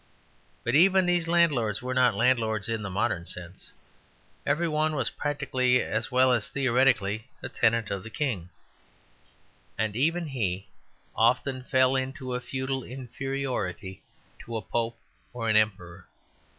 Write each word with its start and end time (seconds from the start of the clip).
But 0.63 0.73
even 0.73 1.05
these 1.05 1.27
landlords 1.27 1.83
were 1.83 1.93
not 1.93 2.15
landlords 2.15 2.67
in 2.67 2.81
the 2.81 2.89
modern 2.89 3.27
sense; 3.27 3.71
every 4.47 4.67
one 4.67 4.95
was 4.95 5.11
practically 5.11 5.79
as 5.79 6.09
well 6.11 6.31
as 6.31 6.47
theoretically 6.47 7.27
a 7.43 7.49
tenant 7.49 7.91
of 7.91 8.01
the 8.01 8.09
King; 8.09 8.49
and 9.77 9.95
even 9.95 10.25
he 10.25 10.65
often 11.15 11.63
fell 11.63 11.95
into 11.95 12.33
a 12.33 12.41
feudal 12.41 12.83
inferiority 12.83 14.01
to 14.39 14.57
a 14.57 14.63
Pope 14.63 14.97
or 15.33 15.47
an 15.49 15.55
Emperor. 15.55 16.07